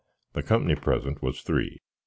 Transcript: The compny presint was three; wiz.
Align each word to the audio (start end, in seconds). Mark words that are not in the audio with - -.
The 0.33 0.41
compny 0.41 0.75
presint 0.75 1.21
was 1.21 1.41
three; 1.43 1.73
wiz. 1.73 1.79